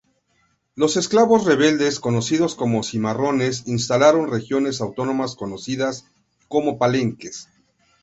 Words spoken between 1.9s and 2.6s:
conocidos